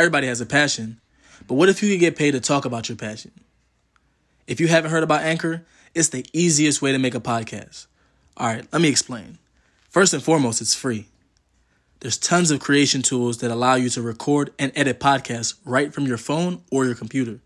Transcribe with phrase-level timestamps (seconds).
[0.00, 0.98] Everybody has a passion,
[1.46, 3.32] but what if you could get paid to talk about your passion?
[4.46, 7.86] If you haven't heard about Anchor, it's the easiest way to make a podcast.
[8.38, 9.36] All right, let me explain.
[9.90, 11.08] First and foremost, it's free.
[12.00, 16.06] There's tons of creation tools that allow you to record and edit podcasts right from
[16.06, 17.40] your phone or your computer.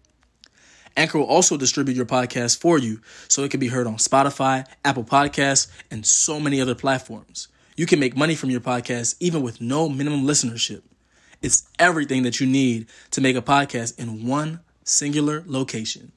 [0.97, 4.65] Anchor will also distribute your podcast for you so it can be heard on Spotify,
[4.85, 7.49] Apple Podcasts, and so many other platforms.
[7.77, 10.83] You can make money from your podcast even with no minimum listenership.
[11.45, 16.11] It's everything that you need to make a podcast in one singular location.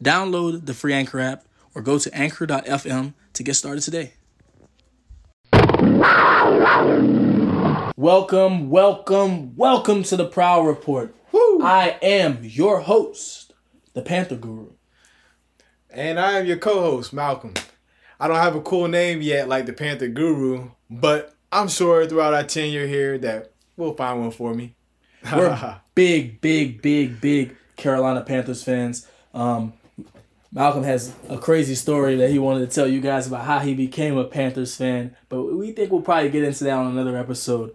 [0.00, 1.44] Download the free Anchor app
[1.74, 4.12] or go to anchor.fm to get started today.
[7.96, 11.16] Welcome, welcome, welcome to the Prowl Report.
[11.32, 11.62] Woo.
[11.64, 13.52] I am your host,
[13.94, 14.70] the Panther Guru.
[15.92, 17.54] And I am your co-host, Malcolm.
[18.20, 22.34] I don't have a cool name yet like the Panther Guru, but I'm sure throughout
[22.34, 23.49] our tenure here that
[23.80, 24.74] we'll find one for me.
[25.34, 29.06] We're big, big, big, big Carolina Panthers fans.
[29.34, 29.72] Um,
[30.52, 33.74] Malcolm has a crazy story that he wanted to tell you guys about how he
[33.74, 37.74] became a Panthers fan, but we think we'll probably get into that on another episode.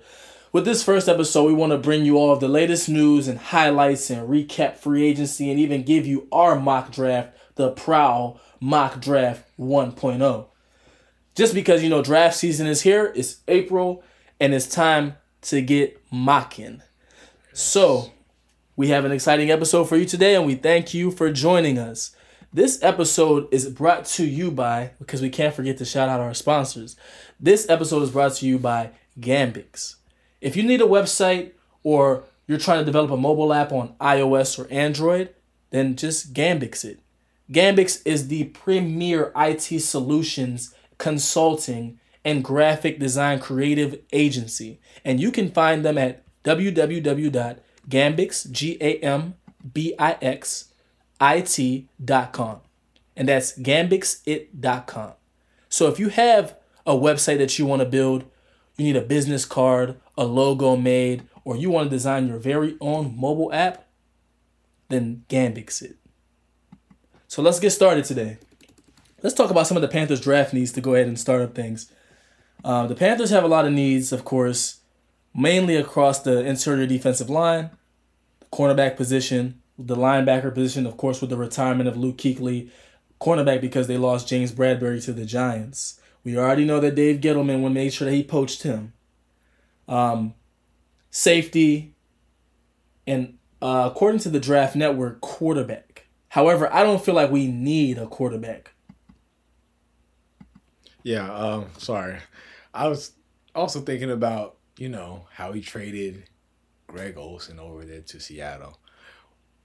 [0.52, 3.37] With this first episode, we want to bring you all of the latest news and
[3.37, 9.02] highlights and recap free agency and even give you our mock draft, the Prowl Mock
[9.02, 10.45] Draft 1.0.
[11.35, 14.03] Just because, you know, draft season is here, it's April,
[14.39, 15.15] and it's time
[15.45, 16.81] to get mocking.
[17.53, 18.11] So,
[18.75, 22.15] we have an exciting episode for you today, and we thank you for joining us.
[22.52, 26.33] This episode is brought to you by, because we can't forget to shout out our
[26.33, 26.95] sponsors.
[27.39, 29.95] This episode is brought to you by Gambix.
[30.41, 31.52] If you need a website
[31.83, 35.33] or you're trying to develop a mobile app on iOS or Android,
[35.69, 36.99] then just Gambix it.
[37.52, 44.81] Gambix is the premier IT solutions, consulting, and graphic design creative agency.
[45.05, 47.61] And you can find them at www.gambix,
[48.51, 49.41] G-A-M-B-I-X,
[51.21, 52.59] it.com.
[53.15, 55.11] And that's gambixit.com.
[55.69, 58.25] So if you have a website that you want to build,
[58.77, 62.75] you need a business card, a logo made, or you want to design your very
[62.81, 63.87] own mobile app,
[64.89, 65.95] then Gambix it.
[67.27, 68.37] So let's get started today.
[69.23, 71.55] Let's talk about some of the Panthers draft needs to go ahead and start up
[71.55, 71.91] things.
[72.65, 74.80] Uh, the Panthers have a lot of needs, of course,
[75.36, 77.70] mainly across the interior defensive line,
[78.39, 82.71] the cornerback position, the linebacker position, of course, with the retirement of Luke Kuechly,
[83.21, 85.99] cornerback because they lost James Bradberry to the Giants.
[86.23, 88.93] We already know that Dave Gettleman would make sure that he poached him.
[89.87, 90.33] Um,
[91.11, 91.93] safety,
[93.05, 96.08] and uh, according to the Draft Network, quarterback.
[96.30, 98.71] However, I don't feel like we need a quarterback.
[101.03, 102.17] Yeah, um, sorry.
[102.75, 103.13] I was
[103.55, 106.25] also thinking about, you know, how he traded
[106.87, 108.77] Greg Olsen over there to Seattle.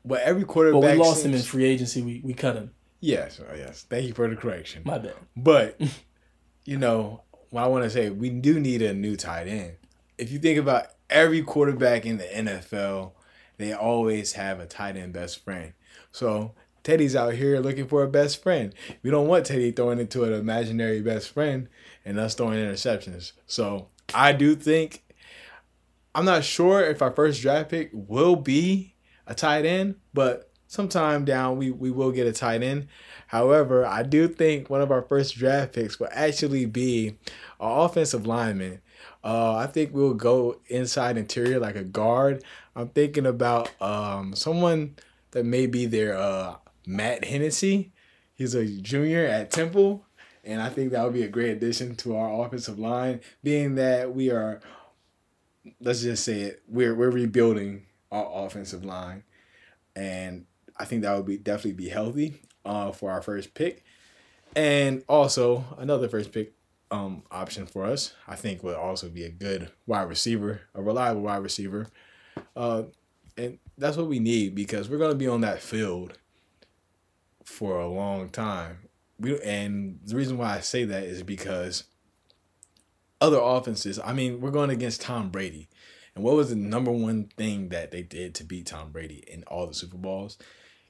[0.05, 0.83] But every quarterback.
[0.83, 1.35] Well, we lost seems...
[1.35, 2.03] him in free agency.
[2.03, 2.71] We we cut him.
[3.01, 3.87] Yes, oh, yes.
[3.89, 4.83] Thank you for the correction.
[4.85, 5.15] My bad.
[5.37, 5.81] But
[6.65, 9.73] you know what I want to say, we do need a new tight end.
[10.17, 13.13] If you think about every quarterback in the NFL,
[13.59, 15.73] they always have a tight end best friend.
[16.13, 18.75] So Teddy's out here looking for a best friend.
[19.03, 21.69] We don't want Teddy throwing into an imaginary best friend
[22.05, 23.33] and us throwing interceptions.
[23.47, 25.05] So I do think
[26.15, 28.95] I'm not sure if our first draft pick will be
[29.27, 32.89] a tight end, but sometime down we, we will get a tight end.
[33.29, 37.17] However, I do think one of our first draft picks will actually be an
[37.61, 38.81] offensive lineman.
[39.23, 42.43] Uh, I think we'll go inside interior like a guard.
[42.75, 44.97] I'm thinking about um, someone
[45.31, 46.57] that may be their uh,
[46.87, 47.93] Matt Hennessy.
[48.35, 50.07] He's a junior at Temple,
[50.51, 54.13] and I think that would be a great addition to our offensive line, being that
[54.13, 54.61] we are,
[55.81, 59.23] let's just say it, we're, we're rebuilding our offensive line,
[59.95, 60.47] and
[60.77, 63.85] I think that would be definitely be healthy uh, for our first pick,
[64.57, 66.53] and also another first pick
[66.91, 68.15] um, option for us.
[68.27, 71.87] I think would also be a good wide receiver, a reliable wide receiver,
[72.57, 72.83] uh,
[73.37, 76.19] and that's what we need because we're gonna be on that field
[77.45, 78.90] for a long time.
[79.21, 81.85] We and the reason why I say that is because
[83.21, 84.01] other offenses.
[84.03, 85.69] I mean, we're going against Tom Brady.
[86.15, 89.45] And what was the number one thing that they did to beat Tom Brady in
[89.45, 90.39] all the Super Bowls?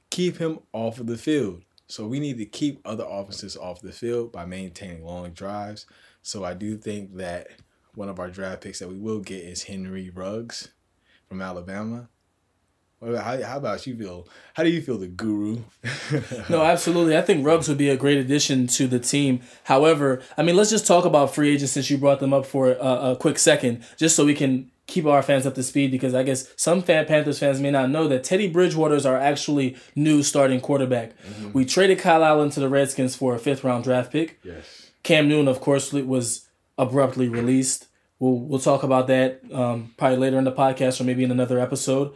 [0.09, 1.63] Keep him off of the field.
[1.87, 5.85] So we need to keep other offenses off the field by maintaining long drives.
[6.21, 7.49] So I do think that
[7.95, 10.69] one of our draft picks that we will get is Henry Ruggs
[11.27, 12.07] from Alabama.
[13.01, 14.27] How, how about you feel?
[14.53, 15.63] How do you feel, the guru?
[16.49, 17.17] no, absolutely.
[17.17, 19.41] I think Ruggs would be a great addition to the team.
[19.63, 22.73] However, I mean, let's just talk about free agents since you brought them up for
[22.73, 26.13] a, a quick second, just so we can keep our fans up to speed because
[26.13, 29.77] I guess some fan Panthers fans may not know that Teddy Bridgewater is our actually
[29.95, 31.17] new starting quarterback.
[31.23, 31.53] Mm-hmm.
[31.53, 34.39] We traded Kyle Allen to the Redskins for a fifth round draft pick.
[34.43, 34.91] Yes.
[35.03, 37.87] Cam Newton, of course, was abruptly released.
[38.21, 41.59] We'll we'll talk about that um, probably later in the podcast or maybe in another
[41.59, 42.13] episode.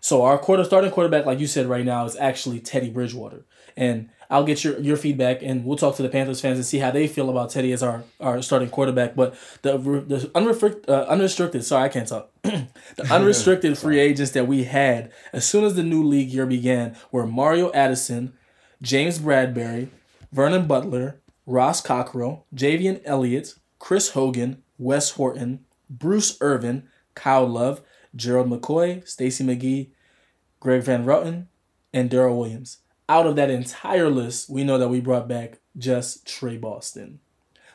[0.00, 3.44] So our quarter starting quarterback, like you said right now, is actually Teddy Bridgewater,
[3.76, 6.78] and I'll get your, your feedback and we'll talk to the Panthers fans and see
[6.78, 9.16] how they feel about Teddy as our, our starting quarterback.
[9.16, 12.68] But the the unrestricted, uh, unrestricted sorry I can't talk the
[13.10, 17.26] unrestricted free agents that we had as soon as the new league year began were
[17.26, 18.34] Mario Addison,
[18.80, 19.88] James Bradberry,
[20.30, 27.82] Vernon Butler, Ross Cockrell, Javien Elliott, Chris Hogan, Wes Horton, Bruce Irvin, Kyle Love,
[28.16, 29.90] Gerald McCoy, Stacy McGee,
[30.58, 31.46] Greg Van Roten,
[31.92, 32.78] and Daryl Williams.
[33.08, 37.20] Out of that entire list, we know that we brought back just Tre Boston.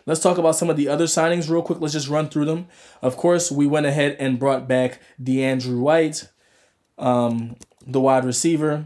[0.08, 1.80] Let's talk about some of the other signings real quick.
[1.80, 2.68] Let's just run through them.
[3.02, 6.30] Of course, we went ahead and brought back DeAndrew White,
[6.98, 7.56] um,
[7.86, 8.86] the wide receiver.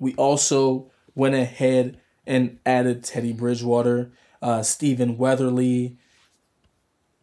[0.00, 4.10] We also went ahead and added Teddy Bridgewater,
[4.42, 5.96] uh, Stephen Weatherly.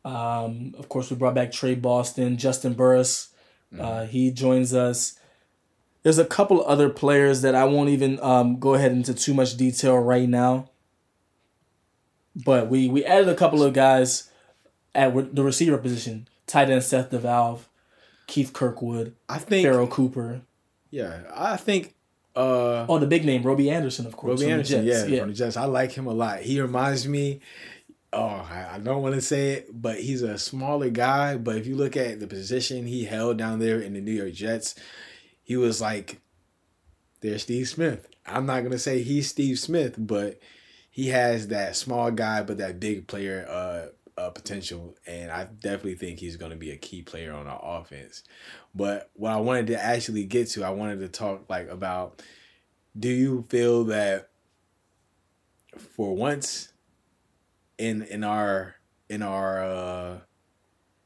[0.08, 3.30] Um, of course, we brought back Tre Boston, Juston Burris.
[3.78, 5.20] Uh, he joins us.
[6.04, 9.58] There's a couple other players that I won't even um, go ahead into too much
[9.58, 10.70] detail right now.
[12.46, 14.30] But we we added a couple of guys
[14.96, 17.62] at re- the receiver position: tight end Seth DeValve,
[18.28, 19.68] Keith Kirkwood, I think.
[19.68, 20.42] Pharoh Cooper.
[20.92, 21.96] Yeah, I think.
[22.36, 24.40] Uh, Oh, the big name Robby Anderson, of course.
[24.40, 25.20] Robby Anderson, yeah, Jets.
[25.20, 25.58] from the Jets.
[25.58, 26.40] I like him a lot.
[26.40, 27.42] He reminds me.
[28.14, 31.36] Oh, I, don't want to say it, but he's a smaller guy.
[31.36, 34.34] But if you look at the position he held down there in the New York
[34.34, 34.76] Jets,
[35.44, 36.22] he was like,
[37.20, 40.40] "There's Steve Smith." I'm not gonna say he's Steve Smith, but
[40.90, 45.96] he has that small guy, but that big player uh, uh potential, and I definitely
[45.96, 48.24] think he's gonna be a key player on our offense.
[48.74, 52.22] But what I wanted to actually get to, I wanted to talk like about
[52.98, 54.30] do you feel that
[55.78, 56.74] for once
[57.78, 58.76] in in our
[59.10, 60.20] in our uh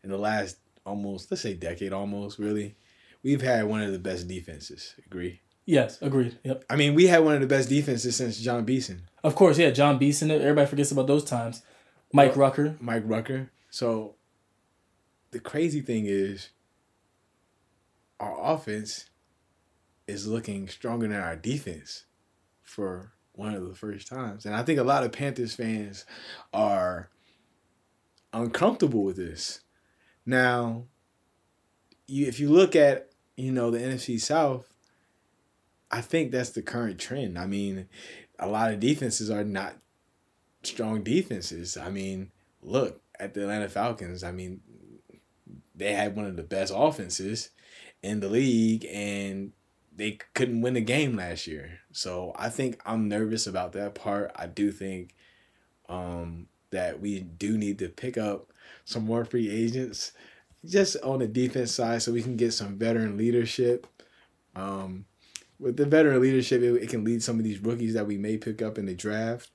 [0.03, 2.75] in the last almost let's say decade almost really
[3.23, 6.37] we've had one of the best defenses agree Yes, agreed.
[6.43, 6.65] Yep.
[6.69, 9.69] i mean we had one of the best defenses since jon beason Of course, yeah.
[9.69, 10.31] Jon Beason.
[10.31, 11.61] Everybody forgets about those times.
[12.11, 12.75] Mike Rucker.
[12.79, 14.15] mike rucker so
[15.31, 16.49] the crazy thing is
[18.19, 19.05] our offense
[20.07, 22.05] is looking stronger than our defense
[22.63, 24.45] for one of the first times.
[24.45, 26.05] And I think a lot of Panthers fans
[26.53, 27.09] are
[28.31, 29.61] uncomfortable with this.
[30.27, 30.85] Now,
[32.05, 34.71] you if you look at, you know, the NFC South,
[35.89, 37.39] I think that's the current trend.
[37.39, 37.87] I mean,
[38.37, 39.73] a lot of defenses are not
[40.61, 41.77] strong defenses.
[41.77, 44.23] I mean, look at the Atlanta Falcons.
[44.23, 44.61] I mean,
[45.73, 47.49] they had one of the best offenses
[48.03, 49.53] in the league and
[50.01, 51.77] they couldn't win the game last year.
[51.91, 54.31] So I think I'm nervous about that part.
[54.35, 55.13] I do think
[55.87, 58.51] um, that we do need to pick up
[58.83, 60.13] some more free agents
[60.65, 63.85] just on the defense side so we can get some veteran leadership.
[64.55, 65.05] Um,
[65.59, 68.37] with the veteran leadership, it, it can lead some of these rookies that we may
[68.37, 69.51] pick up in the draft.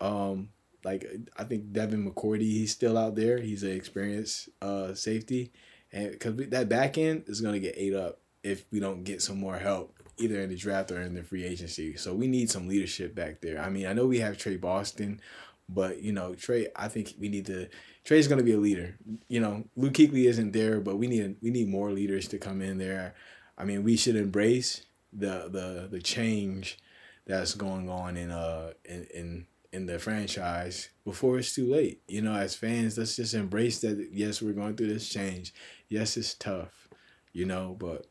[0.00, 0.48] Um,
[0.82, 1.06] like
[1.36, 3.38] I think Devin McCourty, he's still out there.
[3.38, 5.52] He's an experienced uh, safety,
[5.92, 9.20] and because that back end is going to get ate up if we don't get
[9.20, 11.96] some more help either in the draft or in the free agency.
[11.96, 13.60] So we need some leadership back there.
[13.60, 15.20] I mean, I know we have Tre Boston,
[15.68, 17.68] but you know, Tre, I think we need to.
[18.04, 18.96] Tre's to be a leader.
[19.28, 22.62] You know, Luke Kuechly isn't there, but we need we need more leaders to come
[22.62, 23.14] in there.
[23.58, 26.78] I mean, we should embrace the the the change
[27.26, 32.00] that's going on in uh in in in the franchise before it's too late.
[32.06, 34.08] You know, as fans, let's just embrace that.
[34.12, 35.52] Yes, we're going through this change.
[35.88, 36.88] Yes, it's tough.
[37.32, 38.06] You know, but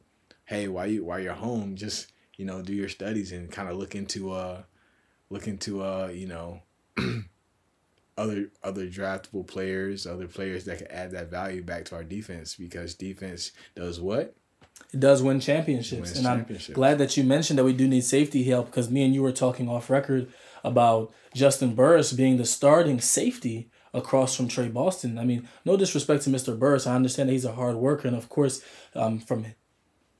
[0.45, 3.77] hey, while you while you're home, just you know, do your studies and kind of
[3.77, 4.63] look into uh
[5.29, 6.61] look into uh you know
[8.17, 12.55] other other draftable players, other players that can add that value back to our defense
[12.55, 14.35] because defense does what?
[14.93, 18.03] It does win championships, Wins and I'm glad that you mentioned that we do need
[18.03, 20.31] safety help because me and you were talking off record
[20.63, 25.17] about Juston Burris being the starting safety across from Tre Boston.
[25.17, 26.57] I mean, no disrespect to Mr.
[26.57, 28.61] Burris, I understand that he's a hard worker, and of course,
[28.95, 29.45] um, from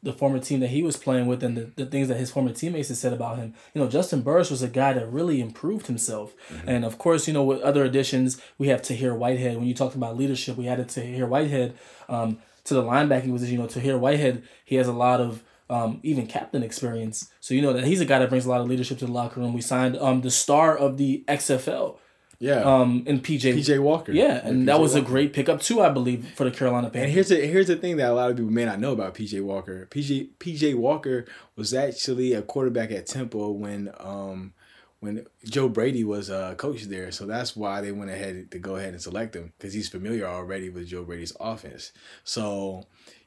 [0.05, 2.53] the former team that he was playing with and the, the things that his former
[2.53, 3.53] teammates had said about him.
[3.73, 6.33] You know, Juston Burris was a guy that really improved himself.
[6.65, 9.57] And of course, you know, with other additions, we have Tahir Whitehead.
[9.57, 11.75] When you talked about leadership, we added Tahir Whitehead
[12.07, 13.55] um, to the linebacking position.
[13.55, 17.31] You know, Tahir Whitehead, he has a lot of um, even captain experience.
[17.39, 19.11] So you know that he's a guy that brings a lot of leadership to the
[19.11, 19.53] locker room.
[19.53, 21.97] We signed um, the star of the XFL,
[22.39, 22.61] Yeah.
[22.61, 24.11] Um, and PJ PJ Walker.
[24.11, 27.13] Yeah, and that was a great pickup too, I believe, for the Carolina And Panthers.
[27.13, 29.41] here's the here's the thing that a lot of people may not know about PJ
[29.43, 29.87] Walker.
[29.91, 31.25] PJ PJ Walker
[31.55, 34.53] was actually a quarterback at Temple when um
[35.01, 37.11] when Joe Brady was a coach there.
[37.11, 40.25] So that's why they went ahead to go ahead and select him because he's familiar
[40.25, 41.91] already with Joe Brady's offense.
[42.23, 42.85] So,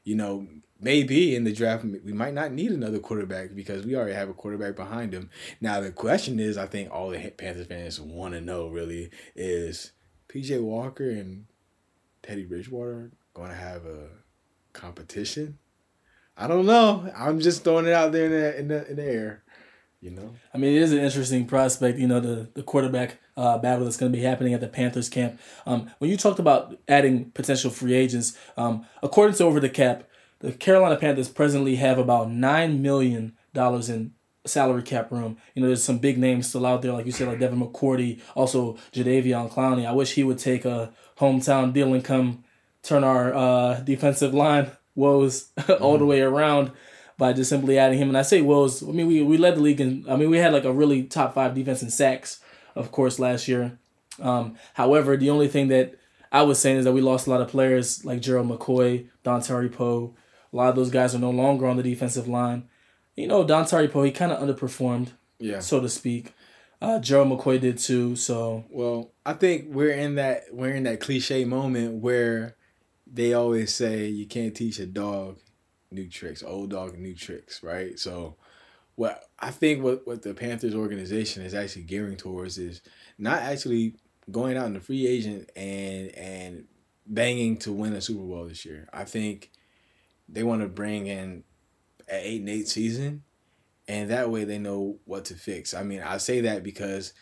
[0.09, 0.47] you know,
[0.81, 4.33] maybe in the draft we might not need another quarterback because we already have a
[4.33, 5.29] quarterback behind him.
[5.61, 9.91] Now the question is, I think all the Panthers fans want to know really is
[10.27, 11.45] PJ Walker and
[12.23, 14.07] Teddy Bridgewater going to have a
[14.73, 15.59] competition?
[16.35, 17.11] I don't know.
[17.15, 19.43] I'm just throwing it out there in the in the, in the air.
[20.01, 20.33] You know.
[20.53, 21.97] I mean, it is an interesting prospect.
[21.99, 25.09] You know, the the quarterback uh, battle that's going to be happening at the Panthers
[25.09, 25.39] camp.
[25.65, 30.05] Um, when you talked about adding potential free agents, um, according to Over the Cap,
[30.39, 34.13] the Carolina Panthers presently have about nine million dollars in
[34.45, 35.37] salary cap room.
[35.53, 38.21] You know, there's some big names still out there, like you said, like Devin McCourty,
[38.35, 39.85] also Jadeveon Clowney.
[39.85, 42.43] I wish he would take a hometown deal and come
[42.83, 46.71] turn our uh, defensive line woes all the way around
[47.19, 48.07] by just simply adding him.
[48.07, 48.81] And I say woes.
[48.81, 51.03] I mean, we we led the league, in I mean, we had like a really
[51.03, 52.39] top five defense in sacks,
[52.75, 53.77] of course, last year.
[54.19, 55.95] Um, however, the only thing that
[56.31, 59.71] I was saying is that we lost a lot of players like Gerald McCoy, Dontari
[59.71, 60.15] Poe.
[60.51, 62.63] A lot of those guys are no longer on the defensive line.
[63.15, 65.09] You know, Dontari Poe, he kind of underperformed,
[65.39, 65.59] Yeah.
[65.59, 66.33] so to speak.
[66.81, 68.15] Uh, Gerald McCoy did too.
[68.15, 72.55] So Well, I think we're in that we're in that cliche moment where
[73.05, 75.39] they always say you can't teach a dog
[75.91, 77.97] new tricks, old dog new tricks, right?
[77.97, 78.35] So
[78.95, 82.81] what I think what, what the Panthers organization is actually gearing towards is
[83.17, 83.95] not actually
[84.29, 86.65] going out in the free agent and and
[87.05, 88.87] banging to win a Super Bowl this year.
[88.93, 89.51] I think
[90.27, 91.43] they want to bring in
[92.07, 93.23] an eight and eight season
[93.89, 95.73] and that way they know what to fix.
[95.73, 97.13] I mean, I say that because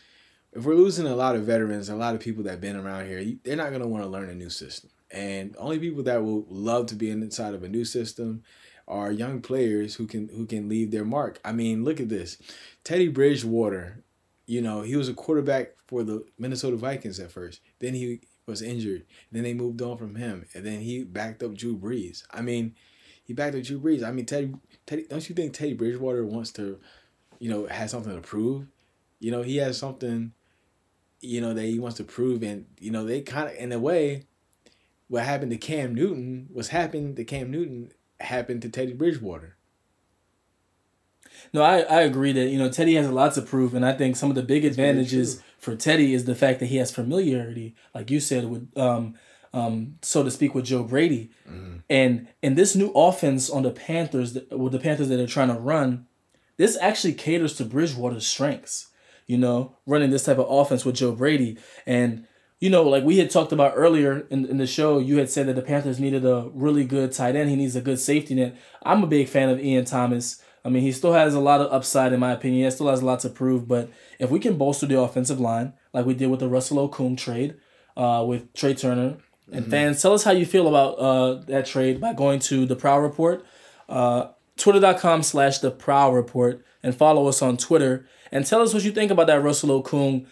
[0.51, 3.23] if we're losing a lot of veterans, a lot of people that've been around here,
[3.43, 4.89] they're not going to want to learn a new system.
[5.11, 8.43] And only people that will love to be inside of a new system
[8.87, 11.39] are young players who can who can leave their mark.
[11.43, 12.37] I mean, look at this.
[12.83, 14.03] Teddy Bridgewater,
[14.45, 17.61] you know, he was a quarterback for the Minnesota Vikings at first.
[17.79, 19.05] Then he was injured.
[19.31, 20.45] Then they moved on from him.
[20.53, 22.23] And then he backed up Drew Brees.
[22.31, 22.75] I mean,
[23.23, 24.03] he backed up Drew Brees.
[24.03, 24.53] I mean, Teddy,
[24.85, 26.79] Teddy don't you think Teddy Bridgewater wants to,
[27.39, 28.67] you know, has something to prove?
[29.19, 30.31] You know, he has something,
[31.19, 32.41] you know, that he wants to prove.
[32.43, 34.26] And, you know, they kind of, in a way,
[35.07, 39.55] what happened to Cam Newton was happened to Cam Newton happened to Teddy Bridgewater.
[41.53, 43.93] No, I, I agree that you know Teddy has a lot to prove, and I
[43.93, 47.75] think some of the big advantages for Teddy is the fact that he has familiarity,
[47.93, 49.15] like you said, with um,
[49.53, 51.31] um, so to speak, with Joe Brady,
[51.89, 55.59] and in this new offense on the Panthers, with the Panthers that they're trying to
[55.59, 56.07] run,
[56.57, 58.87] this actually caters to Bridgewater's strengths.
[59.25, 62.25] You know, running this type of offense with Joe Brady, and
[62.59, 65.47] you know, like we had talked about earlier in, in the show, you had said
[65.47, 67.49] that the Panthers needed a really good tight end.
[67.49, 68.55] He needs a good safety net.
[68.83, 70.41] I'm a big fan of Ian Thomas.
[70.65, 72.65] I mean, he still has a lot of upside, in my opinion.
[72.65, 73.67] He still has a lot to prove.
[73.67, 77.15] But if we can bolster the offensive line, like we did with the Russell Okung
[77.17, 77.55] trade
[77.95, 79.17] uh, with Trai Turner,
[79.49, 82.75] and fans, tell us how you feel about uh, that trade by going to the
[82.75, 83.45] Prowl Report,
[83.87, 88.05] uh, twitter.com slash the Prowl Report, and follow us on Twitter.
[88.29, 90.25] And tell us what you think about that Russell Okung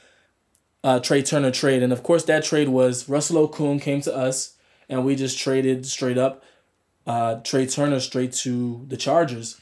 [0.85, 1.81] uh, Trai Turner trade.
[1.81, 4.55] And of course, that trade was Russell Okung came to us,
[4.87, 6.43] and we just traded straight up
[7.07, 9.59] uh, Trai Turner straight to the Chargers.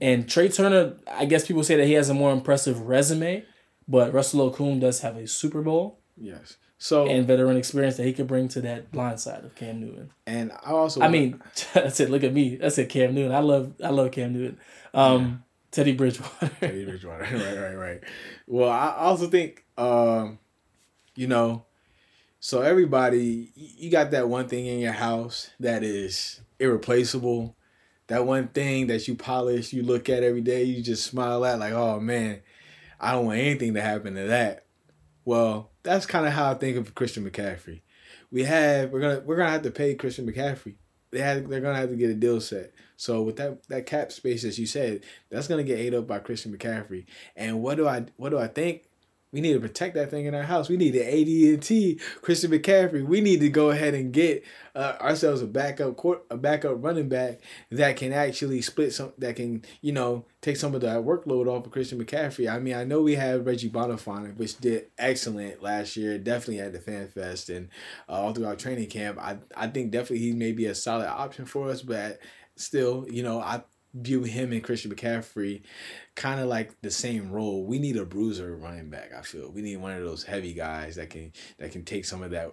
[0.00, 3.44] And Trai Turner, I guess people say that he has a more impressive resume,
[3.86, 6.56] but Russell Okung does have a Super Bowl Yes.
[6.78, 10.10] So and veteran experience that he could bring to that blind side of Cam Newton.
[10.26, 11.42] and I also I mean,
[11.74, 12.58] I said, look at me.
[12.62, 13.32] I said Cam Newton.
[13.32, 14.58] I love, I love Cam Newton.
[14.94, 16.50] Um, Teddy Bridgewater.
[16.60, 17.22] Teddy Bridgewater.
[17.32, 18.00] right, right, right.
[18.46, 20.38] Well, I also think, um,
[21.14, 21.64] you know,
[22.40, 27.56] so everybody, you got that one thing in your house that is irreplaceable.
[28.06, 31.58] That one thing that you polish, you look at every day, you just smile at,
[31.58, 32.40] like, oh man,
[33.00, 34.64] I don't want anything to happen to that.
[35.24, 37.82] Well, that's kind of how I think of Christian McCaffrey.
[38.30, 40.76] We have we're gonna we're gonna have to pay Christian McCaffrey.
[41.10, 42.72] They had they're gonna have to get a deal set.
[42.96, 46.18] So with that that cap space, as you said, that's gonna get ate up by
[46.18, 47.06] Christian McCaffrey.
[47.36, 48.87] And what do I what do I think?
[49.32, 50.68] We need to protect that thing in our house.
[50.68, 53.04] We need the AD and T Christian McCaffrey.
[53.04, 54.42] We need to go ahead and get
[54.74, 59.36] uh, ourselves a backup court, a backup running back that can actually split some that
[59.36, 62.50] can you know take some of that workload off of Christian McCaffrey.
[62.50, 66.18] I mean, I know we have Reggie Bonnafon, which did excellent last year.
[66.18, 67.68] Definitely at the Fan Fest and
[68.08, 69.18] uh, all throughout training camp.
[69.18, 72.18] I I think definitely he may be a solid option for us, but
[72.56, 73.62] still, you know, I
[74.02, 75.62] view him and Christian McCaffrey
[76.14, 77.64] kind of like the same role.
[77.64, 79.12] We need a bruiser running back.
[79.16, 82.22] I feel we need one of those heavy guys that can that can take some
[82.22, 82.52] of that,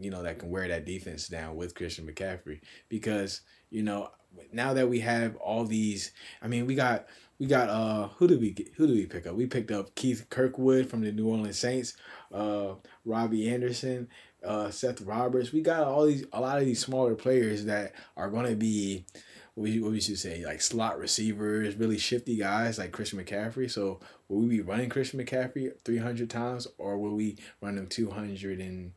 [0.00, 4.10] you know, that can wear that defense down with Christian McCaffrey because you know
[4.52, 7.06] now that we have all these, I mean, we got
[7.38, 9.34] we got uh who did we get, who did we pick up?
[9.34, 11.94] We picked up Keith Kirkwood from the New Orleans Saints,
[12.32, 12.74] uh
[13.04, 14.08] Robby Anderson,
[14.44, 15.52] uh Seth Roberts.
[15.52, 19.06] We got all these a lot of these smaller players that are going to be
[19.54, 23.70] what we, what we should say like slot receivers, really shifty guys like Christian McCaffrey.
[23.70, 28.60] So will we be running Christian McCaffrey 300 times or will we run him 200
[28.60, 28.92] and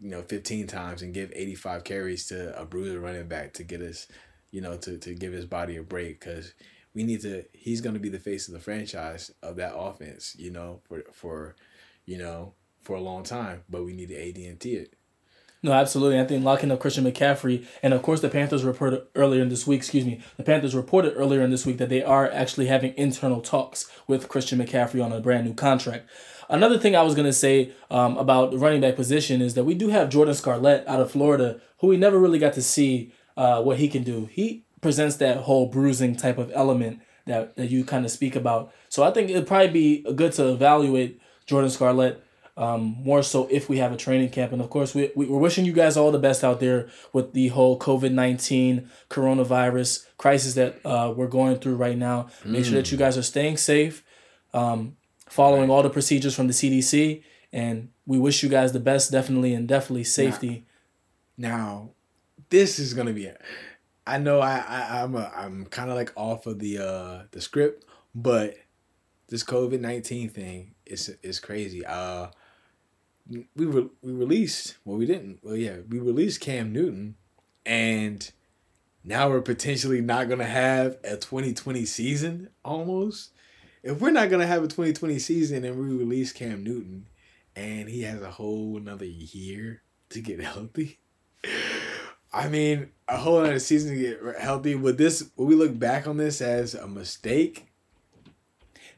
[0.00, 3.80] you know 15 times and give 85 carries to a bruiser running back to get
[3.80, 4.06] us
[4.52, 6.54] you know to to give his body a break cuz
[6.94, 10.34] we need to he's going to be the face of the franchise of that offense,
[10.36, 11.56] you know, for for
[12.06, 14.94] you know, for a long time, but we need to AD&T it.
[15.62, 16.20] No, absolutely.
[16.20, 19.66] I think locking up Christian McCaffrey, and of course, the Panthers reported earlier in this
[19.66, 19.78] week.
[19.78, 23.40] Excuse me, the Panthers reported earlier in this week that they are actually having internal
[23.40, 26.08] talks with Christian McCaffrey on a brand new contract.
[26.48, 29.74] Another thing I was gonna say um, about the running back position is that we
[29.74, 33.60] do have Jordan Scarlett out of Florida, who we never really got to see uh,
[33.60, 34.26] what he can do.
[34.26, 38.72] He presents that whole bruising type of element that, that you kind of speak about.
[38.88, 42.22] So I think it'd probably be good to evaluate Jordan Scarlett
[42.58, 44.52] um, more so if we have a training camp.
[44.52, 47.32] And of course, we, we, are wishing you guys all the best out there with
[47.32, 52.28] the whole COVID 19 coronavirus crisis that uh, we're going through right now.
[52.44, 54.04] Make sure that you guys are staying safe,
[54.52, 54.96] um,
[55.28, 57.22] following all the procedures from the CDC.
[57.52, 60.66] And we wish you guys the best, definitely, and definitely safety.
[61.36, 61.90] Now, now
[62.50, 63.40] this is going to be it.
[64.04, 67.40] I know I, I I'm a, I'm kind of like off of the uh the
[67.40, 67.84] script,
[68.14, 68.56] but
[69.28, 71.84] this COVID nineteen thing is is crazy.
[71.84, 72.28] Uh,
[73.28, 77.16] we re- we released well we didn't well yeah we released Cam Newton,
[77.66, 78.30] and
[79.04, 83.32] now we're potentially not gonna have a 2020 season almost.
[83.82, 87.06] If we're not gonna have a 2020 season and we release Cam Newton,
[87.54, 90.98] and he has a whole another year to get healthy.
[92.32, 94.74] I mean, a whole other season to get healthy.
[94.74, 95.30] Would this?
[95.36, 97.67] Would we look back on this as a mistake?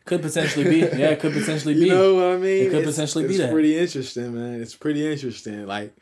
[0.05, 0.79] Could potentially be.
[0.79, 1.81] Yeah, it could potentially be.
[1.81, 2.67] You know what I mean?
[2.67, 3.53] It could it's, potentially it's be that.
[3.53, 4.61] pretty interesting, man.
[4.61, 5.67] It's pretty interesting.
[5.67, 5.95] Like,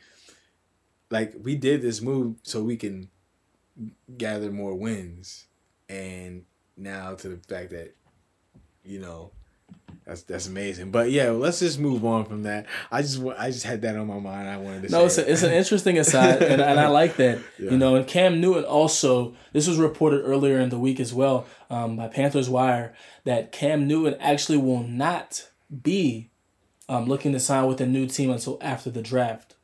[1.11, 3.09] like we did this move so we can
[4.17, 5.45] gather more wins,
[5.87, 6.43] and
[6.77, 7.95] now to the fact that,
[8.83, 9.31] you know,
[10.09, 10.89] that's that's amazing.
[10.89, 12.65] But yeah, let's just move on from that.
[12.91, 14.49] I just I just had that on my mind.
[14.49, 14.89] I wanted to.
[14.89, 17.39] No, it's a, it's an interesting aside, and, and I like that.
[17.59, 17.71] Yeah.
[17.71, 19.35] You know, and Cam Newton also.
[19.53, 22.93] This was reported earlier in the week as well um, by Panthers Wire
[23.25, 25.47] that Cam Newton actually will not
[25.83, 26.31] be
[26.87, 29.55] um, looking to sign with a new team until after the draft.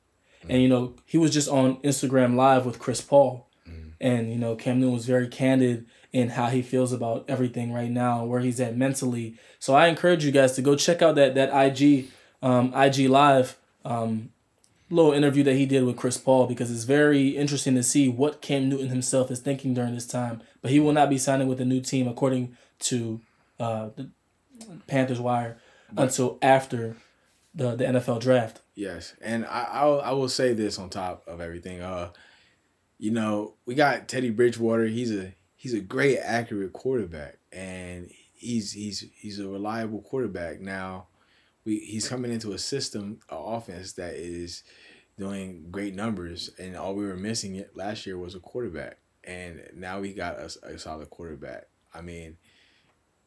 [0.44, 0.54] Mm.
[0.54, 3.94] And you know, he was just on Instagram Live with Chris Paul, mm.
[4.00, 7.92] and you know, Cam Newton was very candid in how he feels about everything right
[7.92, 9.38] now, where he's at mentally.
[9.60, 12.08] So I encourage you guys to go check out that that IG
[12.42, 14.30] um, IG live um,
[14.90, 18.42] little interview that he did with Chris Paul because it's very interesting to see what
[18.42, 20.42] Cam Newton himself is thinking during this time.
[20.62, 23.20] But he will not be signing with a new team according to
[23.60, 24.10] uh, the
[24.88, 25.58] Panthers wire
[25.98, 26.96] until after
[27.54, 28.62] the the NFL draft.
[28.74, 31.82] Yes, and I I'll, I will say this on top of everything.
[31.82, 32.12] Uh,
[32.98, 34.86] you know we got Teddy Bridgewater.
[34.86, 35.34] He's a
[35.66, 40.62] he's a great accurate quarterback and he's he's he's a reliable quarterback.
[40.62, 41.08] Now
[41.64, 44.62] we he's coming into a system an offense that is
[45.18, 50.00] doing great numbers and all we were missing last year was a quarterback and now
[50.00, 51.64] we got a, a solid quarterback.
[51.96, 52.38] I mean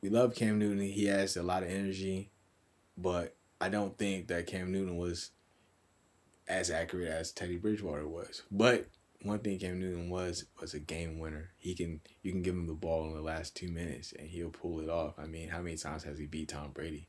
[0.00, 0.78] we love cam newton.
[0.78, 2.30] He has a lot of energy
[2.96, 5.32] but i don't think that cam newton was
[6.46, 8.42] as accurate as teddy bridgewater was.
[8.48, 8.86] But
[9.22, 11.50] one thing Cam Newton was was a game winner.
[11.58, 14.50] He can you can give him the ball in the last two minutes and he'll
[14.50, 15.18] pull it off.
[15.18, 17.08] I mean, how many times has he beat Tom Brady?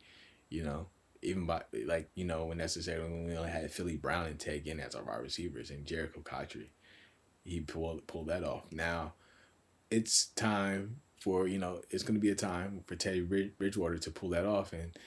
[0.50, 0.88] You know,
[1.22, 4.66] even by like you know when necessary when we only had Philly Brown and Ted
[4.66, 6.72] Ginn as our wide receivers and Jerricho Cotchery,
[7.44, 8.64] he pulled pulled that off.
[8.72, 9.14] Now,
[9.92, 14.12] it's time for you know it's going to be a time for Teddy Bridgewater to
[14.12, 14.98] pull that off, and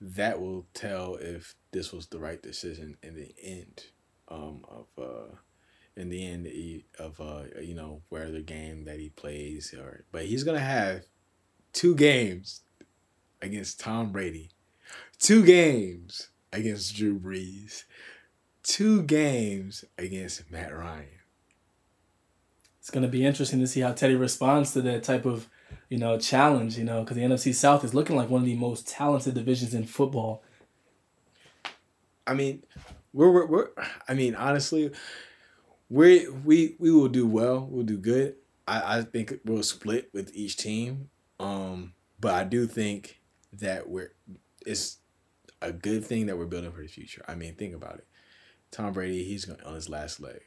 [0.00, 3.86] that will tell if this was the right decision in the end
[4.28, 4.86] um, of.
[4.96, 5.34] Uh,
[5.96, 6.48] in the end
[6.98, 11.04] of uh you know where the game that he plays or but he's gonna have
[11.72, 12.62] two games
[13.40, 14.50] against Tom Brady,
[15.18, 17.84] two games against Drew Brees,
[18.62, 21.08] two games against Matt Ryan.
[22.78, 25.48] It's gonna be interesting to see how Teddy responds to that type of
[25.88, 26.78] you know challenge.
[26.78, 29.74] You know because the NFC South is looking like one of the most talented divisions
[29.74, 30.42] in football.
[32.26, 32.62] I mean,
[33.12, 33.68] we're, we're, we're
[34.08, 34.90] I mean honestly
[35.92, 37.68] we we we will do well.
[37.70, 38.36] We'll do good.
[38.66, 41.10] I, I think we'll split with each team.
[41.38, 43.20] Um, but I do think
[43.52, 44.14] that we're
[44.64, 44.98] it's
[45.60, 47.22] a good thing that we're building for the future.
[47.28, 48.06] I mean, think about it.
[48.70, 50.40] Tom Brady, he's going on his last leg.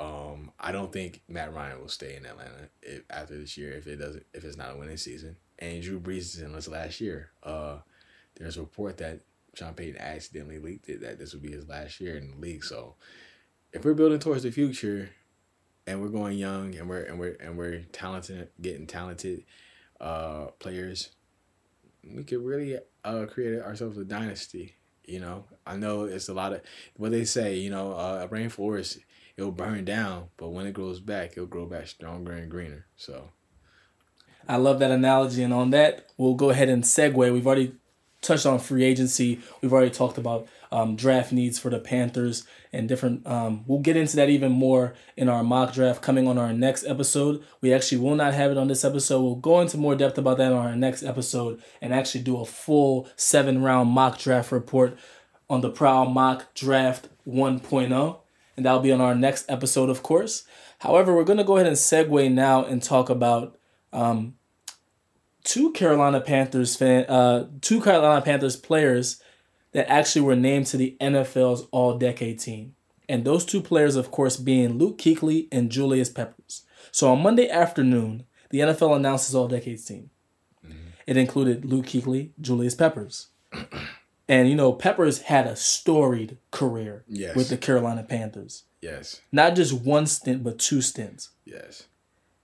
[0.00, 3.86] Um, I don't think Matt Ryan will stay in Atlanta if, after this year if
[3.86, 5.36] it doesn't if it's not a winning season.
[5.58, 7.32] And Drew Brees is in his last year.
[7.42, 7.80] Uh,
[8.36, 9.20] there's a report that
[9.52, 12.64] Sean Payton accidentally leaked it that this would be his last year in the league.
[12.64, 12.94] So
[13.72, 15.10] if we're building towards the future
[15.86, 19.44] and we're going young and we're and we're and we're talented getting talented
[20.00, 21.10] uh, players,
[22.04, 24.74] we could really uh, create ourselves a dynasty.
[25.04, 26.60] You know, I know it's a lot of
[26.96, 27.56] what they say.
[27.56, 28.98] You know, uh, a rainforest
[29.36, 32.86] it'll burn down, but when it grows back, it'll grow back stronger and greener.
[32.96, 33.30] So,
[34.48, 37.14] I love that analogy, and on that, we'll go ahead and segue.
[37.14, 37.72] We've already
[38.22, 39.40] touched on free agency.
[39.60, 43.26] We've already talked about um, draft needs for the Panthers and different.
[43.26, 46.84] Um, we'll get into that even more in our mock draft coming on our next
[46.84, 47.42] episode.
[47.60, 49.22] We actually will not have it on this episode.
[49.22, 52.44] We'll go into more depth about that on our next episode and actually do a
[52.44, 54.96] full seven round mock draft report
[55.48, 58.20] on the Prowl Mock Draft 1.0.
[58.56, 60.44] And that'll be on our next episode, of course.
[60.80, 63.58] However, we're going to go ahead and segue now and talk about
[63.92, 64.34] um,
[65.44, 69.22] two Carolina Panthers fan, uh, two Carolina Panthers players
[69.72, 72.74] that actually were named to the NFL's All Decade team.
[73.08, 76.64] And those two players, of course, being Luke Kuechly and Julius Peppers.
[76.92, 80.10] So on Monday afternoon, the NFL announced his All Decades team.
[80.64, 80.90] Mm-hmm.
[81.06, 83.28] It included Luke Kuechly, Julius Peppers.
[84.28, 87.34] and, you know, Peppers had a storied career yes.
[87.34, 88.64] with the Carolina Panthers.
[88.80, 89.20] Yes.
[89.30, 91.30] Not just one stint, but two stints.
[91.44, 91.86] Yes.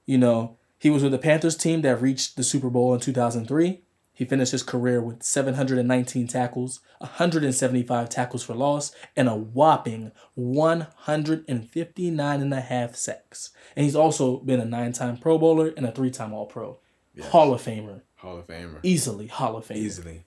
[0.05, 3.81] You know, he was with the Panthers team that reached the Super Bowl in 2003.
[4.13, 12.41] He finished his career with 719 tackles, 175 tackles for loss, and a whopping 159
[12.41, 13.51] and a half sacks.
[13.75, 16.79] And he's also been a nine-time Pro Bowler and a three-time All-Pro.
[17.15, 17.29] Yes.
[17.29, 18.01] Hall of Famer.
[18.17, 18.79] Hall of Famer.
[18.83, 19.77] Easily Hall of Famer.
[19.77, 20.25] Easily.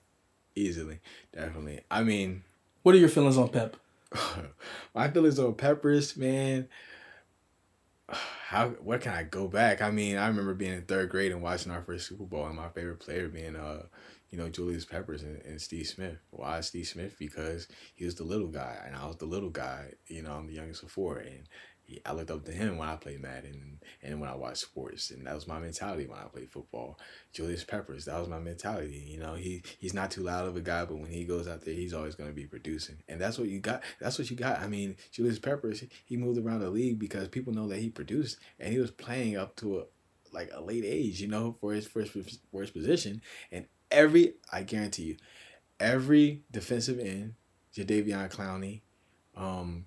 [0.54, 1.00] Easily.
[1.32, 1.80] Definitely.
[1.90, 2.44] I mean,
[2.82, 3.76] what are your feelings on Pep?
[4.94, 6.68] My feelings on Peppers, man
[8.10, 9.82] how where can I go back?
[9.82, 12.56] I mean, I remember being in third grade and watching our first Super Bowl, and
[12.56, 13.84] my favorite player being uh,
[14.30, 16.18] you know, Julius Peppers and, and Steve Smith.
[16.30, 17.16] Why Steve Smith?
[17.18, 19.92] Because he was the little guy, and I was the little guy.
[20.06, 21.48] You know, I'm the youngest of four, and
[22.04, 25.26] I looked up to him when I played Madden and when I watched sports, and
[25.26, 26.98] that was my mentality when I played football.
[27.32, 29.04] Julius Peppers, that was my mentality.
[29.08, 31.62] You know, he he's not too loud of a guy, but when he goes out
[31.62, 33.82] there, he's always going to be producing, and that's what you got.
[34.00, 34.60] That's what you got.
[34.60, 38.38] I mean, Julius Peppers, he moved around the league because people know that he produced,
[38.58, 39.84] and he was playing up to a
[40.32, 44.62] like a late age, you know, for his first for his position, and every I
[44.62, 45.16] guarantee you,
[45.78, 47.34] every defensive end,
[47.74, 48.80] Jadeveon Clowney,
[49.36, 49.86] um,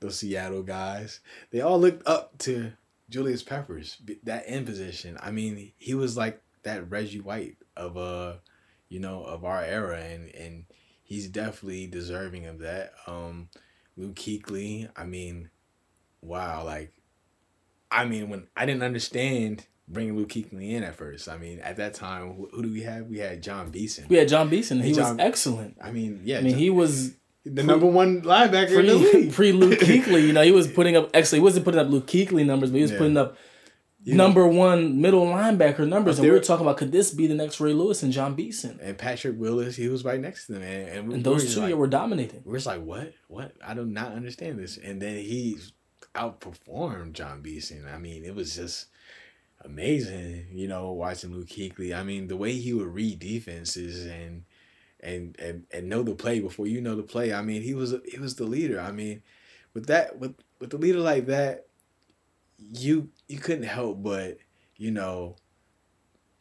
[0.00, 2.72] those Seattle guys, they all looked up to
[3.08, 5.18] Julius Peppers, that end position.
[5.20, 8.34] I mean, he was like that Reggie White of uh,
[8.88, 10.64] you know, of our era, and and
[11.02, 12.92] he's definitely deserving of that.
[13.06, 13.48] Um,
[13.96, 15.50] Luke Kuechly, I mean,
[16.22, 16.92] wow, like,
[17.90, 21.28] I mean, when I didn't understand bringing Luke Kuechly in at first.
[21.28, 23.06] I mean, at that time, who, who do we have?
[23.06, 24.06] We had Jon Beason.
[24.08, 24.80] We had Jon Beason.
[24.80, 25.76] He John, was excellent.
[25.82, 26.38] I mean, yeah.
[26.38, 29.32] I mean, John, he was the number one linebacker pre, in the league.
[29.32, 32.06] Pre Luke Kuechly, you know, he was putting up actually he wasn't putting up Luke
[32.06, 32.98] Kuechly numbers, but he was yeah.
[32.98, 33.36] putting up
[34.02, 36.18] you number know, one middle linebacker numbers.
[36.18, 38.78] And we were talking about could this be the next Ray Lewis and Jon Beason?
[38.82, 40.62] And Patrick Willis, he was right next to them.
[40.62, 42.42] And, and, we, and those two like, were dominating.
[42.44, 43.12] We're just like, what?
[43.28, 43.52] What?
[43.64, 44.78] I do not understand this.
[44.78, 45.58] And then he
[46.14, 47.86] outperformed Jon Beason.
[47.92, 48.86] I mean, it was just
[49.62, 51.94] amazing, you know, watching Luke Kuechly.
[51.94, 54.44] I mean, the way he would read defenses and
[55.02, 57.32] and and and know the play before you know the play.
[57.32, 58.80] I mean, he was he was the leader.
[58.80, 59.22] I mean,
[59.74, 61.66] with that with with the leader like that,
[62.58, 64.38] you you couldn't help but
[64.76, 65.36] you know,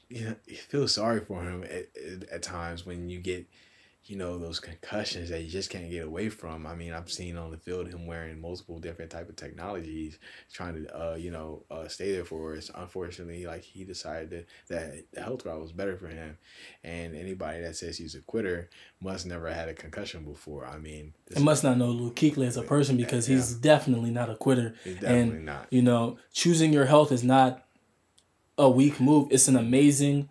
[0.10, 3.46] you know, you feel sorry for him at, at, at times when you get
[4.10, 6.66] you know those concussions that you just can't get away from.
[6.66, 10.18] I mean, I've seen on the field him wearing multiple different type of technologies,
[10.52, 12.72] trying to uh, you know uh, stay there for us.
[12.74, 16.40] Unfortunately, like he decided that the health route was better for him,
[16.84, 20.66] and anybody that says he's a quitter must never had a concussion before.
[20.66, 23.36] I mean, must not know Luke Kuechly as a person because yeah.
[23.36, 24.74] he's definitely not a quitter.
[24.84, 25.68] He's definitely and, not.
[25.70, 27.64] You know, choosing your health is not
[28.58, 29.28] a weak move.
[29.30, 30.30] It's an amazing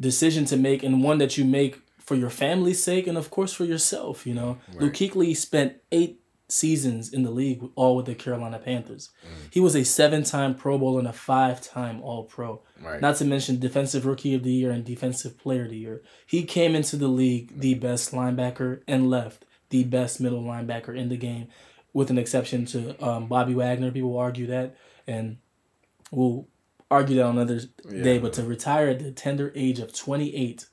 [0.00, 3.52] decision to make and one that you make for your family's sake and of course
[3.52, 4.26] for yourself.
[4.26, 4.82] You know, right.
[4.82, 9.08] Luke Kuechly spent eight seasons in the league, all with the Carolina Panthers.
[9.24, 9.28] Mm.
[9.50, 12.60] He was a seven-time Pro Bowl and a five-time All-Pro.
[12.82, 13.00] Right.
[13.00, 16.02] Not to mention Defensive Rookie of the Year and Defensive Player of the Year.
[16.26, 21.08] He came into the league the best linebacker and left the best middle linebacker in
[21.08, 21.48] the game,
[21.94, 23.90] with an exception to um, Bobby Wagner.
[23.90, 25.38] People argue that, and
[26.10, 26.48] we'll
[26.90, 27.60] argue that on another
[27.90, 28.02] Yeah.
[28.02, 28.18] day.
[28.18, 30.66] But to retire at the tender age of 28,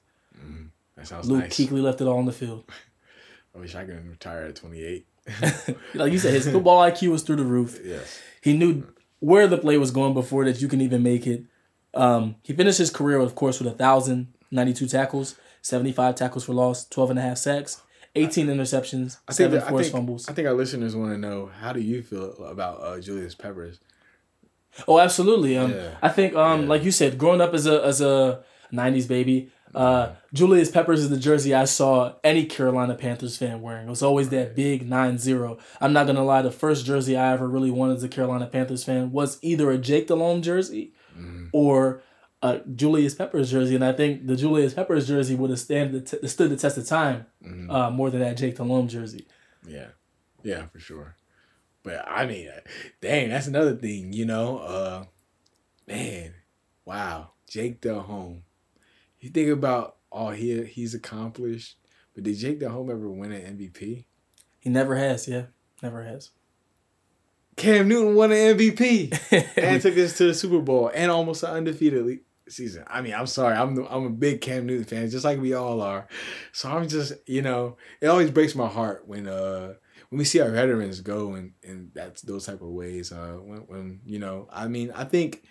[0.99, 1.57] That sounds Luke nice.
[1.57, 2.65] Kuechly left it all on the field.
[3.55, 5.07] I wish I could retire at 28.
[5.95, 7.79] like you said, his football IQ was through the roof.
[7.83, 8.19] yes.
[8.41, 8.85] He knew
[9.19, 11.43] where the play was going before that you can even make it.
[11.93, 17.11] Um, he finished his career, of course, with 1,092 tackles, 75 tackles for loss, 12
[17.11, 17.81] and a half sacks,
[18.15, 20.29] 18 interceptions, I seven that, I, forced think, fumbles.
[20.29, 23.79] I think our listeners want to know how do you feel about uh, Julius Peppers?
[24.87, 25.57] Oh, absolutely.
[25.57, 25.95] Um, Yeah.
[26.01, 26.67] I think, um, Yeah.
[26.67, 31.09] like you said, growing up as a as a '90s baby, uh, Julius Peppers is
[31.09, 33.87] the jersey I saw any Carolina Panthers fan wearing.
[33.87, 35.59] It was always that big 9-0.
[35.79, 38.83] I'm not gonna lie, the first jersey I ever really wanted as a Carolina Panthers
[38.83, 40.93] fan was either a Jake Delhomme jersey
[41.51, 42.01] or
[42.41, 46.01] a Julius Peppers jersey, and I think the Julius Peppers jersey would have stand the
[46.01, 47.25] t- stood the test of time
[47.69, 49.27] uh, more than that Jake Delhomme jersey.
[49.67, 49.87] Yeah,
[50.43, 51.15] yeah, for sure.
[51.83, 52.61] But I mean, uh,
[53.01, 54.57] dang, that's another thing, you know.
[54.59, 55.03] Uh,
[55.87, 56.33] man,
[56.85, 58.43] wow, Jake Delhomme.
[59.19, 61.77] You think about all he he's accomplished,
[62.13, 64.05] but did Jake Delhomme ever win an MVP?
[64.59, 65.45] He never has, yeah,
[65.81, 66.31] never has.
[67.55, 71.49] Cam Newton won an MVP and took us to the Super Bowl and almost an
[71.49, 72.83] undefeated season.
[72.87, 75.81] I mean, I'm sorry, I'm I'm a big Cam Newton fan, just like we all
[75.81, 76.07] are.
[76.53, 79.73] So I'm just, you know, it always breaks my heart when uh
[80.09, 83.11] when we see our veterans go in in that's those type of ways.
[83.11, 85.43] Uh, when when you know, I mean, I think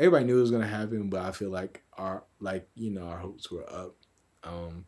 [0.00, 3.18] everybody knew it was gonna happen, but I feel like our like you know our
[3.18, 3.94] hopes were up.
[4.42, 4.86] Um,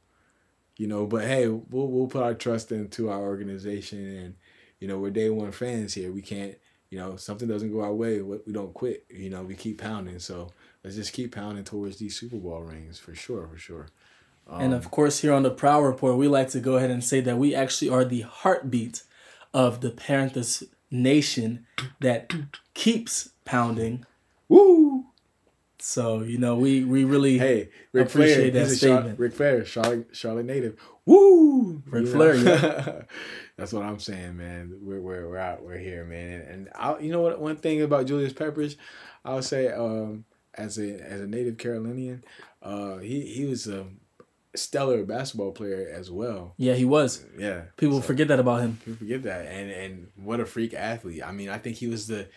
[0.79, 4.35] you know, but hey, we'll we'll put our trust into our organization and
[4.81, 6.11] you know we're day one fans here.
[6.11, 6.57] We can't
[6.91, 9.05] you know something doesn't go our way, we we don't quit.
[9.11, 10.19] You know, we keep pounding.
[10.19, 13.89] So let's just keep pounding towards these Super Bowl rings for sure, for sure.
[14.51, 17.21] And of course, here on the Prowl Report, we like to go ahead and say
[17.21, 19.05] that we actually are the heartbeat
[19.55, 21.65] of the Panthers nation
[22.01, 22.35] that
[22.75, 24.05] keeps pounding.
[24.49, 24.92] Woo!
[25.85, 29.19] So you know, we we really Hey, Rick Appreciate Flair, that a Char- statement.
[29.19, 30.79] Ric Flair, Charlotte, Charlotte native.
[31.05, 31.83] Woo!
[31.87, 33.03] Ric You Flair, know?
[33.57, 34.79] That's what I'm saying, man.
[34.81, 35.65] We're we're we're out.
[35.65, 36.41] We're here, man.
[36.43, 37.41] And I, you know what?
[37.41, 38.77] One thing about Julius Peppers,
[39.25, 42.23] I would say, um, as a as a native Carolinian,
[42.63, 43.87] uh, he he was a
[44.55, 46.55] stellar basketball player as well.
[46.59, 47.25] yeah, he was.
[47.39, 48.79] Yeah, People So- forget that about him.
[48.85, 51.23] People forget that, and and what a freak athlete.
[51.27, 52.29] I mean, I think he was the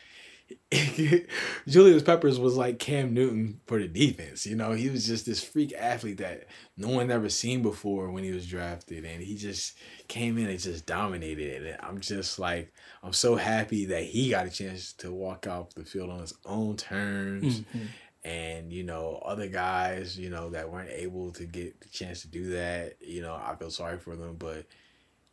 [1.68, 4.46] Julius Peppers was like Cam Newton for the defense.
[4.46, 8.24] You know, he was just this freak athlete that no one ever seen before when
[8.24, 9.78] he was drafted, and he just
[10.08, 11.66] came in and just dominated it.
[11.74, 15.74] And I'm just like, I'm so happy that he got a chance to walk off
[15.74, 17.88] the field on his own terms Mhm.
[18.24, 22.28] and you know other guys you know that weren't able to get the chance to
[22.28, 24.66] do that you know i feel sorry for them but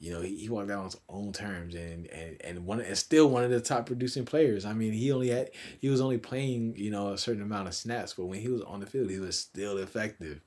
[0.02, 2.98] you know he, he walked out on his own terms and and and one and
[2.98, 4.64] still one of the top producing players.
[4.64, 7.74] I mean he only had he was only playing you know a certain amount of
[7.74, 10.40] snaps but when he was on the field he was still effective.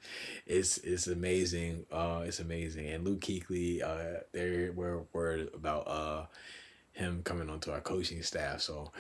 [0.46, 2.88] It's it's amazing uh it's amazing.
[2.88, 6.26] And Luke Kuechly uh there were word about uh
[6.92, 8.60] him coming onto our coaching staff.
[8.60, 8.92] So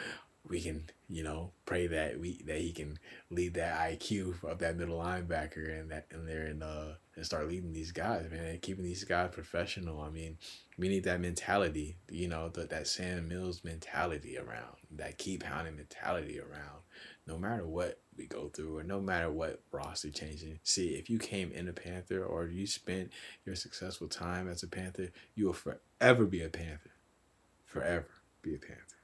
[0.47, 2.97] we can you know pray that we that he can
[3.29, 7.47] lead that IQ of that middle linebacker and that and there and uh and start
[7.47, 10.37] leading these guys man and keeping these guys professional I mean
[10.77, 15.75] we need that mentality you know that that Sam Mills mentality around that keep pounding
[15.75, 16.81] mentality around
[17.27, 21.19] no matter what we go through or no matter what roster changing see if you
[21.19, 23.11] came in a Panther or you spent
[23.45, 26.91] your successful time as a Panther you will forever be a Panther
[27.65, 28.07] forever
[28.41, 28.95] be a Panther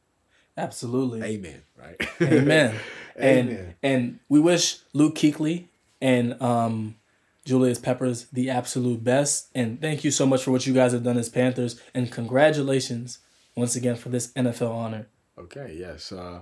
[0.57, 1.23] Absolutely.
[1.23, 1.61] Amen.
[1.77, 1.95] Right.
[2.21, 2.75] Amen.
[3.15, 3.75] and Amen.
[3.81, 5.67] and we wish Luke Kuechly
[6.01, 6.95] and um,
[7.45, 9.49] Julius Peppers the absolute best.
[9.55, 11.79] And thank you so much for what you guys have done as Panthers.
[11.93, 13.19] And congratulations
[13.55, 15.07] once again for this NFL honor.
[15.37, 15.75] Okay.
[15.77, 16.11] Yes.
[16.11, 16.41] Uh,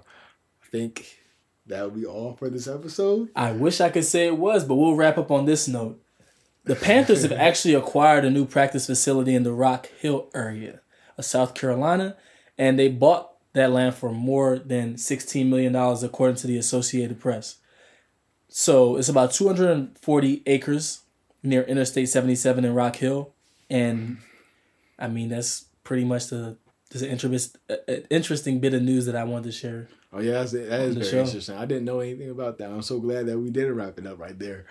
[0.64, 1.20] I think
[1.66, 3.30] that will be all for this episode.
[3.36, 6.02] I wish I could say it was, but we'll wrap up on this note.
[6.66, 10.82] The Panthers have actually acquired a new practice facility in the Rock Hill area
[11.18, 12.18] of South Carolina,
[12.58, 17.58] and they bought that land for more than $16 million, according to the Associated Press.
[18.50, 21.02] So it's about 240 acres
[21.44, 23.34] near Interstate 77 in Rock Hill.
[23.70, 24.18] And
[24.98, 26.58] I mean, that's pretty much the.
[26.96, 27.56] An interest,
[27.88, 29.90] an interesting bit of news that I wanted to share.
[30.12, 31.20] Oh yeah, that's, that is very show.
[31.20, 31.56] interesting.
[31.56, 32.72] I didn't know anything about that.
[32.72, 34.66] I'm so glad that we did wrap it up right there.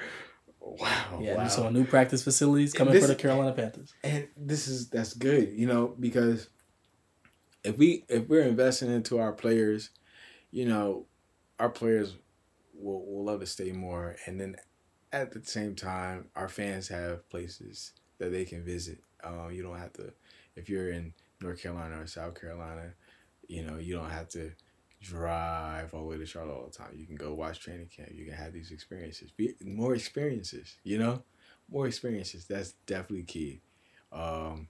[0.61, 1.21] Wow.
[1.23, 1.47] Yeah, wow.
[1.47, 3.95] so a new practice facilities coming this- for the Carolina Panthers.
[4.03, 6.49] and this is that's good, you know, because
[7.63, 9.91] if we if we're investing into our players,
[10.51, 11.07] you know,
[11.61, 12.15] our players
[12.79, 14.57] will will love to stay more, and then
[15.13, 19.03] at the same time, our fans have places that they can visit.
[19.23, 20.13] Uh, you don't have to
[20.57, 22.93] if you're in North Carolina or South Carolina,
[23.47, 24.53] you know, you don't have to
[25.01, 26.93] drive all the way to Charlotte all the time.
[26.97, 28.11] You can go watch training camp.
[28.13, 29.31] You can have these experiences.
[29.31, 31.23] Be, more experiences, you know?
[31.71, 32.47] More experiences.
[32.47, 33.61] That's definitely key.
[34.13, 34.69] Um,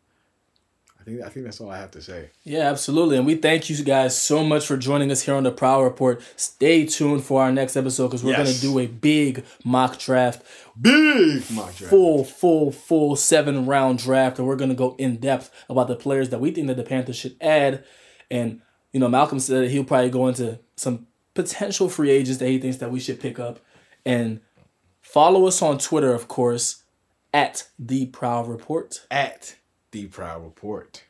[1.00, 2.30] I think I think that's all I have to say.
[2.44, 3.16] Yeah, absolutely.
[3.16, 6.20] And we thank you guys so much for joining us here on the Prowl Report.
[6.36, 8.60] Stay tuned for our next episode because we're Yes.
[8.60, 10.42] gonna do a big mock draft.
[10.80, 11.90] Big mock draft.
[11.90, 16.28] Full, full, full seven round draft, and we're gonna go in depth about the players
[16.30, 17.84] that we think that the Panthers should add.
[18.30, 18.60] And
[18.92, 22.58] you know, Malcolm said that he'll probably go into some potential free agents that he
[22.58, 23.60] thinks that we should pick up.
[24.04, 24.40] And
[25.00, 26.82] follow us on Twitter, of course,
[27.32, 29.06] at the Prowl Report.
[29.10, 29.56] At
[29.92, 31.04] the Prowl Report.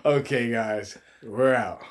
[0.06, 1.82] okay, guys, we're out.